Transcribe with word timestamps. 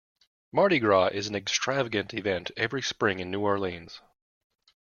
Mardi 0.51 0.79
Gras 0.79 1.09
is 1.13 1.27
an 1.27 1.35
extravagant 1.35 2.11
event 2.15 2.49
every 2.57 2.81
spring 2.81 3.19
in 3.19 3.29
New 3.29 3.41
Orleans. 3.41 4.01